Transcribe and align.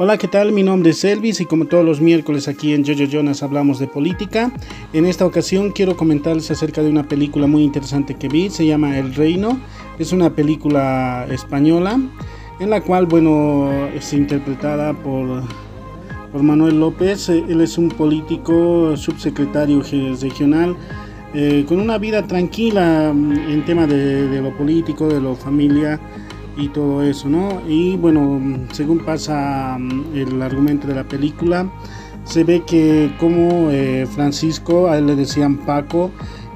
Hola, 0.00 0.16
¿qué 0.16 0.28
tal? 0.28 0.52
Mi 0.52 0.62
nombre 0.62 0.90
es 0.90 1.02
Elvis 1.02 1.40
y 1.40 1.44
como 1.44 1.64
todos 1.64 1.84
los 1.84 2.00
miércoles 2.00 2.46
aquí 2.46 2.72
en 2.72 2.86
Jojo 2.86 3.10
Jonas 3.10 3.42
hablamos 3.42 3.80
de 3.80 3.88
política. 3.88 4.52
En 4.92 5.04
esta 5.04 5.26
ocasión 5.26 5.72
quiero 5.72 5.96
comentarles 5.96 6.52
acerca 6.52 6.84
de 6.84 6.88
una 6.88 7.02
película 7.02 7.48
muy 7.48 7.64
interesante 7.64 8.14
que 8.14 8.28
vi, 8.28 8.48
se 8.48 8.64
llama 8.64 8.96
El 8.96 9.12
Reino. 9.16 9.58
Es 9.98 10.12
una 10.12 10.30
película 10.30 11.26
española 11.28 11.98
en 12.60 12.70
la 12.70 12.80
cual, 12.80 13.06
bueno, 13.06 13.72
es 13.92 14.12
interpretada 14.12 14.92
por, 14.92 15.42
por 16.30 16.44
Manuel 16.44 16.78
López. 16.78 17.28
Él 17.28 17.60
es 17.60 17.76
un 17.76 17.88
político 17.88 18.96
subsecretario 18.96 19.82
regional 19.82 20.76
eh, 21.34 21.64
con 21.66 21.80
una 21.80 21.98
vida 21.98 22.24
tranquila 22.24 23.10
en 23.10 23.64
tema 23.64 23.88
de, 23.88 24.28
de 24.28 24.42
lo 24.42 24.56
político, 24.56 25.08
de 25.08 25.20
lo 25.20 25.34
familia 25.34 25.98
y 26.58 26.68
todo 26.68 27.02
eso, 27.02 27.28
¿no? 27.28 27.62
Y 27.66 27.96
bueno, 27.96 28.40
según 28.72 28.98
pasa 28.98 29.76
mm, 29.78 30.14
el 30.14 30.42
argumento 30.42 30.86
de 30.86 30.94
la 30.94 31.04
película, 31.04 31.70
se 32.24 32.44
ve 32.44 32.64
que 32.66 33.10
como 33.18 33.70
eh, 33.70 34.06
Francisco, 34.10 34.88
a 34.88 34.98
él 34.98 35.06
le 35.06 35.16
decían 35.16 35.58
Paco, 35.58 36.10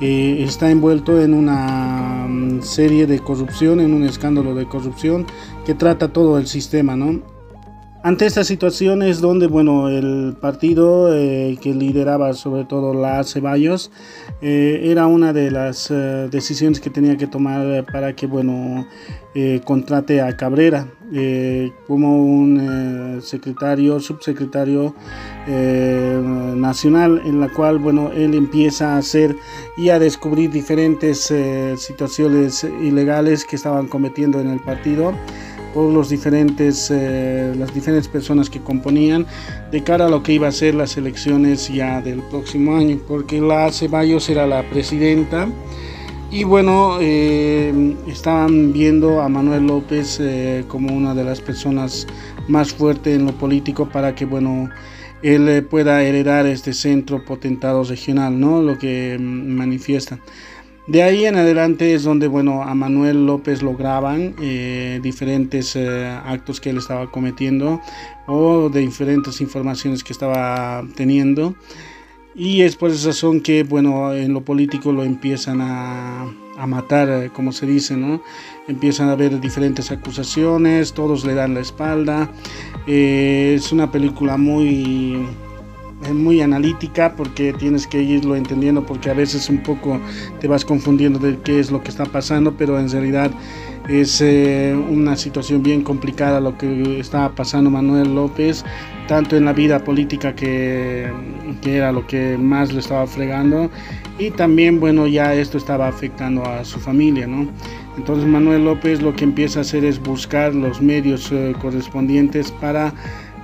eh, 0.00 0.44
está 0.44 0.70
envuelto 0.70 1.20
en 1.20 1.32
una 1.32 2.26
mm, 2.28 2.62
serie 2.62 3.06
de 3.06 3.18
corrupción, 3.20 3.80
en 3.80 3.94
un 3.94 4.04
escándalo 4.04 4.54
de 4.54 4.66
corrupción 4.66 5.26
que 5.64 5.74
trata 5.74 6.12
todo 6.12 6.38
el 6.38 6.46
sistema, 6.46 6.94
¿no? 6.94 7.35
Ante 8.02 8.26
esta 8.26 8.44
situación 8.44 9.02
es 9.02 9.20
donde 9.20 9.48
bueno, 9.48 9.88
el 9.88 10.36
partido 10.40 11.12
eh, 11.12 11.58
que 11.60 11.74
lideraba 11.74 12.34
sobre 12.34 12.64
todo 12.64 12.94
la 12.94 13.24
Ceballos 13.24 13.90
eh, 14.40 14.82
era 14.84 15.06
una 15.06 15.32
de 15.32 15.50
las 15.50 15.90
eh, 15.90 16.28
decisiones 16.30 16.78
que 16.78 16.90
tenía 16.90 17.16
que 17.16 17.26
tomar 17.26 17.84
para 17.90 18.14
que 18.14 18.26
bueno, 18.26 18.86
contrate 19.64 20.22
a 20.22 20.34
Cabrera 20.34 20.88
como 21.86 22.24
un 22.24 23.20
secretario, 23.22 24.00
subsecretario 24.00 24.94
nacional 26.56 27.20
en 27.24 27.40
la 27.40 27.48
cual 27.50 27.78
bueno, 27.78 28.12
él 28.12 28.34
empieza 28.34 28.94
a 28.94 28.98
hacer 28.98 29.36
y 29.76 29.90
a 29.90 29.98
descubrir 29.98 30.50
diferentes 30.50 31.30
situaciones 31.76 32.64
ilegales 32.64 33.44
que 33.44 33.56
estaban 33.56 33.88
cometiendo 33.88 34.40
en 34.40 34.48
el 34.48 34.60
partido 34.60 35.12
por 35.76 35.92
los 35.92 36.08
diferentes, 36.08 36.90
eh, 36.90 37.54
las 37.54 37.74
diferentes 37.74 38.08
personas 38.08 38.48
que 38.48 38.60
componían 38.60 39.26
de 39.70 39.82
cara 39.82 40.06
a 40.06 40.08
lo 40.08 40.22
que 40.22 40.32
iba 40.32 40.48
a 40.48 40.52
ser 40.52 40.74
las 40.74 40.96
elecciones 40.96 41.68
ya 41.68 42.00
del 42.00 42.20
próximo 42.30 42.76
año, 42.76 42.98
porque 43.06 43.42
la 43.42 43.70
Ceballos 43.70 44.26
era 44.30 44.46
la 44.46 44.62
presidenta 44.70 45.46
y 46.30 46.44
bueno, 46.44 46.96
eh, 47.02 47.94
estaban 48.06 48.72
viendo 48.72 49.20
a 49.20 49.28
Manuel 49.28 49.66
López 49.66 50.18
eh, 50.18 50.64
como 50.66 50.96
una 50.96 51.14
de 51.14 51.24
las 51.24 51.42
personas 51.42 52.06
más 52.48 52.72
fuertes 52.72 53.14
en 53.14 53.26
lo 53.26 53.32
político 53.32 53.86
para 53.86 54.14
que 54.14 54.24
bueno, 54.24 54.70
él 55.22 55.62
pueda 55.68 56.02
heredar 56.02 56.46
este 56.46 56.72
centro 56.72 57.22
potentado 57.22 57.84
regional, 57.84 58.40
¿no? 58.40 58.62
Lo 58.62 58.78
que 58.78 59.18
mm, 59.20 59.22
manifiestan. 59.22 60.20
De 60.86 61.02
ahí 61.02 61.24
en 61.24 61.34
adelante 61.34 61.94
es 61.94 62.04
donde, 62.04 62.28
bueno, 62.28 62.62
a 62.62 62.72
Manuel 62.76 63.26
López 63.26 63.60
lo 63.60 63.74
graban 63.74 64.36
eh, 64.40 65.00
diferentes 65.02 65.74
eh, 65.74 66.06
actos 66.06 66.60
que 66.60 66.70
él 66.70 66.76
estaba 66.76 67.10
cometiendo 67.10 67.80
o 68.28 68.68
de 68.68 68.80
diferentes 68.80 69.40
informaciones 69.40 70.04
que 70.04 70.12
estaba 70.12 70.84
teniendo. 70.94 71.56
Y 72.36 72.60
es 72.60 72.76
por 72.76 72.90
esa 72.90 73.08
razón 73.08 73.40
que, 73.40 73.64
bueno, 73.64 74.14
en 74.14 74.32
lo 74.32 74.42
político 74.42 74.92
lo 74.92 75.02
empiezan 75.02 75.60
a, 75.60 76.32
a 76.56 76.66
matar, 76.68 77.08
eh, 77.08 77.30
como 77.32 77.50
se 77.50 77.66
dice, 77.66 77.96
¿no? 77.96 78.22
Empiezan 78.68 79.08
a 79.08 79.12
haber 79.12 79.40
diferentes 79.40 79.90
acusaciones, 79.90 80.92
todos 80.92 81.24
le 81.24 81.34
dan 81.34 81.54
la 81.54 81.60
espalda. 81.60 82.30
es 82.86 83.72
una 83.72 83.90
película 83.90 84.36
muy 84.36 85.26
muy 86.14 86.40
analítica 86.40 87.14
porque 87.16 87.52
tienes 87.52 87.86
que 87.86 88.02
irlo 88.02 88.36
entendiendo 88.36 88.84
porque 88.84 89.10
a 89.10 89.14
veces 89.14 89.48
un 89.48 89.62
poco 89.62 90.00
te 90.40 90.48
vas 90.48 90.64
confundiendo 90.64 91.18
de 91.18 91.38
qué 91.40 91.60
es 91.60 91.70
lo 91.70 91.82
que 91.82 91.90
está 91.90 92.04
pasando, 92.06 92.56
pero 92.56 92.78
en 92.78 92.90
realidad 92.90 93.30
es 93.88 94.20
eh, 94.20 94.76
una 94.90 95.16
situación 95.16 95.62
bien 95.62 95.82
complicada 95.82 96.40
lo 96.40 96.58
que 96.58 96.98
estaba 96.98 97.34
pasando 97.34 97.70
Manuel 97.70 98.14
López, 98.14 98.64
tanto 99.06 99.36
en 99.36 99.44
la 99.44 99.52
vida 99.52 99.84
política 99.84 100.34
que, 100.34 101.10
que 101.62 101.76
era 101.76 101.92
lo 101.92 102.06
que 102.06 102.36
más 102.36 102.72
le 102.72 102.80
estaba 102.80 103.06
fregando 103.06 103.70
y 104.18 104.30
también 104.30 104.80
bueno 104.80 105.06
ya 105.06 105.34
esto 105.34 105.58
estaba 105.58 105.88
afectando 105.88 106.44
a 106.44 106.64
su 106.64 106.80
familia, 106.80 107.26
¿no? 107.26 107.48
Entonces 107.96 108.26
Manuel 108.26 108.64
López 108.64 109.00
lo 109.02 109.14
que 109.14 109.24
empieza 109.24 109.60
a 109.60 109.62
hacer 109.62 109.84
es 109.84 110.02
buscar 110.02 110.54
los 110.54 110.82
medios 110.82 111.30
eh, 111.32 111.54
correspondientes 111.60 112.50
para 112.52 112.92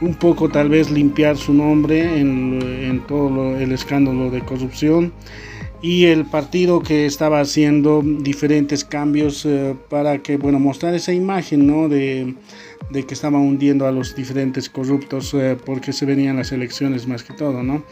un 0.03 0.15
poco 0.15 0.49
tal 0.49 0.69
vez 0.69 0.91
limpiar 0.91 1.37
su 1.37 1.55
nombre 1.55 2.19
en, 2.19 3.03
todo 3.07 3.57
el 3.57 3.73
escándalo 3.73 4.31
de 4.31 4.43
corrupción 4.43 5.13
y 5.81 6.07
el 6.07 6.25
partido 6.25 6.81
que 6.81 7.07
estaba 7.07 7.41
haciendo 7.41 8.03
diferentes 8.03 8.85
cambios 8.85 9.45
eh, 9.47 9.75
para 9.89 10.19
que 10.19 10.37
bueno 10.37 10.61
mostrar 10.61 10.95
esa 10.95 11.13
imagen 11.13 11.67
¿no? 11.67 11.89
de, 11.89 12.35
que 12.93 13.15
estaba 13.15 13.39
hundiendo 13.39 13.87
a 13.87 13.93
los 13.93 14.15
diferentes 14.15 14.69
corruptos 14.69 15.35
eh, 15.35 15.57
porque 15.65 15.93
se 15.93 16.05
venían 16.05 16.37
las 16.37 16.53
elecciones 16.53 17.07
más 17.07 17.23
que 17.23 17.33
todo 17.33 17.63
no 17.63 17.83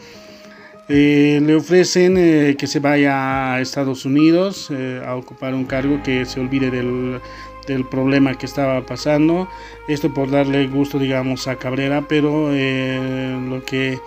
eh, 0.89 1.39
le 1.41 1.55
ofrecen 1.55 2.15
que 2.57 2.67
se 2.67 2.79
vaya 2.79 3.53
a 3.53 3.61
Estados 3.61 4.05
Unidos 4.05 4.71
a 5.05 5.15
ocupar 5.15 5.53
un 5.53 5.65
cargo 5.65 6.01
que 6.03 6.25
se 6.25 6.39
olvide 6.39 6.69
del, 6.69 7.19
del 7.67 7.85
problema 7.85 8.37
que 8.37 8.45
estaba 8.45 8.85
pasando. 8.85 9.47
Esto 9.87 10.13
por 10.13 10.29
darle 10.29 10.67
gusto, 10.67 10.99
digamos, 10.99 11.47
a 11.47 11.55
Cabrera, 11.55 12.05
pero 12.07 12.49
eh, 12.51 13.39
lo 13.49 13.63
que 13.63 13.99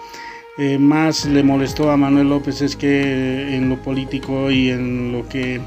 eh, 0.59 0.79
más 0.79 1.25
le 1.27 1.43
molestó 1.43 1.91
a 1.91 1.97
Manuel 1.97 2.29
López 2.29 2.63
es 2.63 2.77
que 2.77 3.57
en 3.57 3.69
lo 3.69 3.77
político 3.77 4.51
y 4.51 4.71
en 4.71 5.13
lo 5.13 5.29
que 5.29 5.61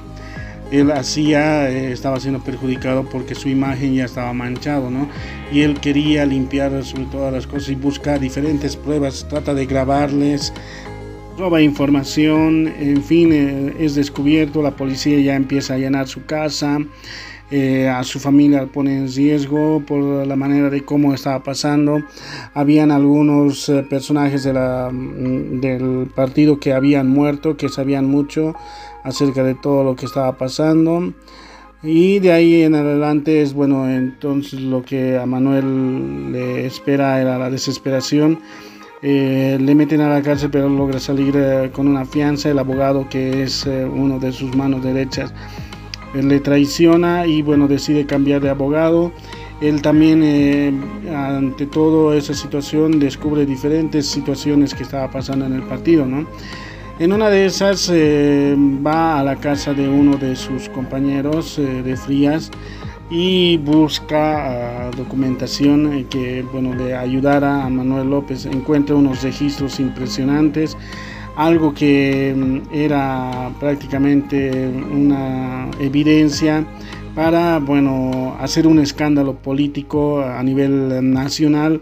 él 0.72 0.91
hacía 0.91 1.69
eh, 1.69 1.91
estaba 1.94 2.19
siendo 2.19 2.41
perjudicado 2.41 3.03
porque 3.06 3.35
su 3.35 3.47
imagen 3.50 3.95
ya 3.95 4.06
estaba 4.06 4.34
manchado, 4.34 4.89
¿no? 4.89 5.07
Y 5.51 5.62
él 5.62 5.79
quería 5.79 6.25
limpiar 6.25 6.84
sobre 6.84 7.06
todas 7.06 7.34
las 7.34 7.47
cosas 7.47 7.69
y 7.69 7.75
buscar 7.75 8.19
diferentes 8.19 8.75
pruebas, 8.75 9.25
trata 9.29 9.53
de 9.53 9.66
grabarles, 9.66 10.53
roba 11.38 11.62
información, 11.62 12.68
en 12.80 13.03
fin, 13.03 13.31
es 13.80 13.94
descubierto, 13.94 14.64
la 14.64 14.72
policía 14.72 15.20
ya 15.20 15.36
empieza 15.36 15.75
a 15.75 15.78
llenar 15.78 16.08
su 16.08 16.25
casa, 16.25 16.80
eh, 17.52 17.88
a 17.88 18.03
su 18.03 18.20
familia 18.20 18.66
pone 18.66 18.98
en 18.98 19.14
riesgo 19.14 19.84
por 19.86 20.02
la 20.25 20.36
manera 20.36 20.70
de 20.70 20.84
cómo 20.84 21.14
estaba 21.14 21.44
pasando. 21.44 22.02
Habían 22.56 22.92
algunos 22.92 23.70
eh, 23.70 23.84
personajes 23.84 24.46
la, 24.46 24.90
mm, 24.92 25.62
del 25.62 26.09
partido 26.14 26.59
que 26.59 26.74
habían 26.74 27.08
muerto, 27.08 27.56
que 27.56 27.69
sabían 27.69 28.06
mucho 28.06 28.56
acerca 29.04 29.44
de 29.44 29.54
todo 29.54 29.84
lo 29.84 29.96
que 29.96 30.08
estaba 30.08 30.38
pasando. 30.38 31.14
Y 31.84 32.18
de 32.19 32.31
ahí 32.31 32.64
en 32.64 32.74
adelante 32.74 33.44
es 33.44 33.54
bueno, 33.54 33.88
entonces 33.88 34.59
lo 34.59 34.81
que 34.81 35.18
a 35.18 35.28
Manuel 35.28 36.31
le 36.31 36.66
espera 36.66 37.22
era 37.22 37.38
la 37.38 37.52
desesperación. 37.52 38.40
Eh, 39.02 39.58
le 39.62 39.75
meten 39.75 40.02
a 40.02 40.09
la 40.09 40.22
cárcel 40.24 40.50
pero 40.52 40.69
logra 40.69 41.00
salir 41.00 41.35
con 41.72 41.88
una 41.88 42.06
fianza. 42.06 42.50
El 42.50 42.59
abogado 42.59 43.08
que 43.09 43.44
es 43.44 43.66
uno 43.66 44.19
de 44.19 44.31
sus 44.31 44.56
manos 44.56 44.84
derechas 44.84 45.34
le 46.13 46.40
traiciona 46.40 47.28
y 47.28 47.41
bueno, 47.41 47.68
decide 47.68 48.06
cambiar 48.06 48.41
de 48.41 48.50
abogado. 48.50 49.12
Él 49.62 49.81
también, 49.81 50.22
eh, 50.24 50.72
ante 51.13 51.66
todo 51.66 52.13
esa 52.13 52.33
situación, 52.33 53.00
descubre 53.00 53.45
diferentes 53.45 54.06
situaciones 54.06 54.74
que 54.74 54.83
estaba 54.83 55.10
pasando 55.10 55.45
en 55.45 55.54
el 55.54 55.63
partido, 55.63 56.06
¿no? 56.06 56.27
En 57.00 57.13
una 57.13 57.30
de 57.30 57.45
esas 57.45 57.89
eh, 57.94 58.56
va 58.86 59.19
a 59.19 59.24
la 59.24 59.36
casa 59.36 59.74
de 59.74 59.88
uno 59.88 60.18
de 60.18 60.36
sus 60.36 60.69
compañeros 60.69 61.60
eh, 61.60 61.83
de 61.83 61.95
Frías 61.95 62.51
y 63.09 63.57
busca 63.57 64.88
ah, 64.88 64.92
documentación 64.95 66.06
que 66.09 66.44
bueno, 66.51 66.75
le 66.75 66.95
ayudara 66.95 67.63
a 67.63 67.69
Manuel 67.69 68.09
López. 68.09 68.45
Encuentra 68.45 68.95
unos 68.95 69.24
registros 69.24 69.80
impresionantes 69.80 70.77
algo 71.38 71.74
que 71.74 72.33
mm, 72.36 72.74
era 72.74 73.51
prácticamente 73.59 74.68
una 74.92 75.69
evidencia 75.80 76.65
para 77.15 77.59
bueno 77.59 78.36
hacer 78.39 78.68
un 78.68 78.80
escándalo 78.80 79.36
político 79.36 80.21
a 80.21 80.42
nivel 80.44 81.12
nacional 81.13 81.81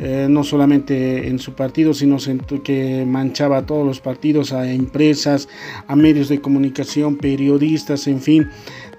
eh, 0.00 0.26
no 0.28 0.42
solamente 0.42 1.28
en 1.28 1.38
su 1.38 1.52
partido 1.52 1.94
sino 1.94 2.16
que 2.64 3.04
manchaba 3.06 3.58
a 3.58 3.66
todos 3.66 3.86
los 3.86 4.00
partidos 4.00 4.52
a 4.52 4.70
empresas 4.70 5.48
a 5.86 5.94
medios 5.96 6.28
de 6.28 6.40
comunicación 6.40 7.16
periodistas 7.16 8.06
en 8.06 8.20
fin 8.20 8.48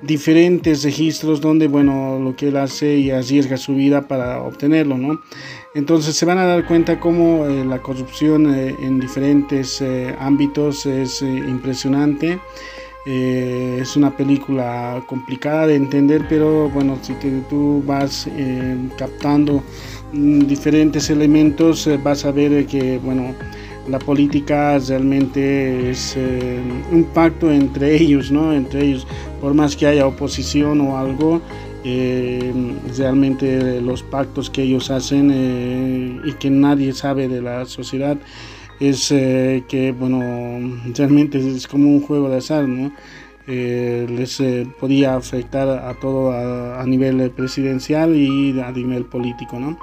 diferentes 0.02 0.84
registros 0.84 1.42
donde 1.42 1.68
bueno 1.68 2.20
lo 2.20 2.36
que 2.36 2.50
él 2.50 2.58
hace 2.58 2.98
y 2.98 3.12
arriesga 3.12 3.58
su 3.58 3.76
vida 3.76 4.08
para 4.08 4.42
obtenerlo 4.42 4.98
no 4.98 5.20
entonces 5.76 6.16
se 6.16 6.26
van 6.26 6.38
a 6.38 6.46
dar 6.46 6.66
cuenta 6.66 7.02
cómo 7.02 7.46
eh, 7.46 7.66
la 7.66 7.82
corrupción 7.82 8.56
eh, 8.56 8.74
en 8.80 8.98
diferentes 8.98 9.82
eh, 9.82 10.16
ámbitos 10.18 10.86
es 10.86 11.22
impresionante. 11.22 12.40
Es 13.06 13.96
una 13.96 14.18
película 14.18 15.04
complicada 15.06 15.68
de 15.68 15.76
entender, 15.76 16.26
pero 16.28 16.72
bueno, 16.72 16.98
si 17.04 17.14
tú 17.48 17.84
vas 17.86 18.28
captando 18.98 19.64
mm, 20.12 20.40
diferentes 20.48 21.12
elementos, 21.12 21.88
vas 22.04 22.26
a 22.26 22.32
ver 22.32 22.66
que 22.66 22.98
bueno, 22.98 23.36
la 23.88 24.00
política 24.00 24.80
realmente 24.80 25.92
es 25.92 26.18
un 26.92 27.06
pacto 27.14 27.52
entre 27.52 27.96
ellos, 28.02 28.32
¿no? 28.32 28.54
Entre 28.54 28.86
ellos, 28.86 29.08
por 29.42 29.54
más 29.54 29.76
que 29.76 29.88
haya 29.88 30.08
oposición 30.08 30.82
o 30.82 30.98
algo, 30.98 31.42
realmente 32.98 33.80
los 33.82 34.02
pactos 34.02 34.50
que 34.50 34.64
ellos 34.64 34.90
hacen 34.90 36.22
y 36.26 36.34
que 36.34 36.50
nadie 36.50 36.94
sabe 36.94 37.28
de 37.28 37.42
la 37.42 37.66
sociedad 37.66 38.18
es 38.80 39.12
eh, 39.12 39.64
que, 39.68 39.92
bueno, 39.92 40.20
realmente 40.94 41.38
es 41.38 41.68
como 41.68 41.90
un 41.90 42.02
juego 42.02 42.30
de 42.30 42.38
azar, 42.38 42.68
¿no? 42.68 42.92
Eh, 43.48 44.08
les 44.10 44.40
eh, 44.40 44.68
podía 44.80 45.16
afectar 45.16 45.70
a 45.70 45.94
todo 46.00 46.32
a, 46.32 46.84
nivel 46.86 47.30
presidencial 47.32 48.16
y 48.16 48.60
a 48.60 48.72
nivel 48.72 49.06
político, 49.06 49.60
¿no? 49.60 49.78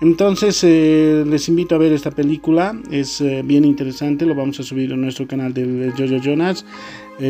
Entonces 0.00 0.64
les 0.64 1.48
invito 1.48 1.76
a 1.76 1.78
ver 1.78 1.92
esta 1.92 2.10
película, 2.10 2.76
es 2.90 3.22
bien 3.44 3.64
interesante, 3.64 4.26
lo 4.26 4.34
vamos 4.34 4.58
a 4.58 4.64
subir 4.64 4.92
a 4.92 4.96
nuestro 4.96 5.28
canal 5.28 5.54
de 5.54 5.92
Jojo 5.96 6.20
Jonas. 6.20 6.66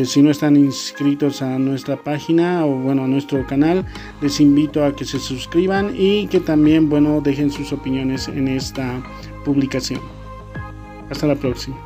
si 0.05 0.23
no 0.23 0.31
están 0.31 0.55
inscritos 0.55 1.43
a 1.43 1.59
nuestra 1.59 1.97
página 1.97 2.65
o 2.65 2.75
bueno 2.79 3.03
a 3.03 3.07
nuestro 3.07 3.45
canal, 3.45 3.85
les 4.21 4.39
invito 4.39 4.83
a 4.83 4.95
que 4.95 5.05
se 5.05 5.19
suscriban 5.19 5.93
y 5.95 6.25
que 6.27 6.39
también 6.39 6.89
bueno 6.89 7.21
dejen 7.21 7.51
sus 7.51 7.71
opiniones 7.71 8.27
en 8.27 8.47
esta 8.47 9.03
publicación. 9.45 10.01
Hasta 11.11 11.27
la 11.27 11.35
próxima. 11.35 11.77